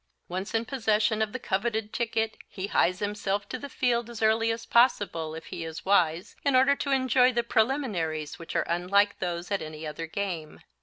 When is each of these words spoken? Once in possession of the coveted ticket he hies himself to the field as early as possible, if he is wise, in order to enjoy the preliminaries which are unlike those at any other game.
Once 0.27 0.55
in 0.55 0.65
possession 0.65 1.21
of 1.21 1.31
the 1.31 1.37
coveted 1.37 1.93
ticket 1.93 2.35
he 2.49 2.65
hies 2.65 2.97
himself 2.97 3.47
to 3.47 3.59
the 3.59 3.69
field 3.69 4.09
as 4.09 4.23
early 4.23 4.49
as 4.49 4.65
possible, 4.65 5.35
if 5.35 5.45
he 5.53 5.63
is 5.63 5.85
wise, 5.85 6.35
in 6.43 6.55
order 6.55 6.75
to 6.75 6.89
enjoy 6.89 7.31
the 7.31 7.43
preliminaries 7.43 8.39
which 8.39 8.55
are 8.55 8.63
unlike 8.67 9.19
those 9.19 9.51
at 9.51 9.61
any 9.61 9.85
other 9.85 10.07
game. 10.07 10.59